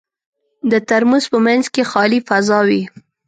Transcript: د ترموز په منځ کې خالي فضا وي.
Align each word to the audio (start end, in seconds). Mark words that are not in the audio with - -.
د 0.71 0.73
ترموز 0.89 1.25
په 1.31 1.37
منځ 1.45 1.63
کې 1.73 1.83
خالي 1.91 2.19
فضا 2.27 2.59
وي. 2.67 2.81